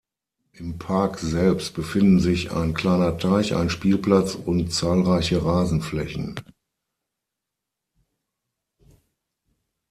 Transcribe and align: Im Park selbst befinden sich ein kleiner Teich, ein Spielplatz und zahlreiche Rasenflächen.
Im 0.53 0.79
Park 0.79 1.19
selbst 1.19 1.75
befinden 1.75 2.19
sich 2.19 2.51
ein 2.51 2.73
kleiner 2.73 3.19
Teich, 3.19 3.53
ein 3.55 3.69
Spielplatz 3.69 4.33
und 4.33 4.73
zahlreiche 4.73 5.45
Rasenflächen. 5.45 6.39